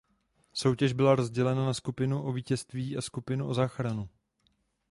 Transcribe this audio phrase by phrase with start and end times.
[0.53, 4.09] Soutěž byla rozdělena na skupinu o vítězství a skupinu o záchranu.